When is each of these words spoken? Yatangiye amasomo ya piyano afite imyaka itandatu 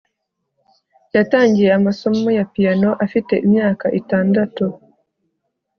Yatangiye 1.15 1.69
amasomo 1.79 2.27
ya 2.37 2.45
piyano 2.53 2.89
afite 3.05 3.33
imyaka 3.45 3.85
itandatu 3.99 4.65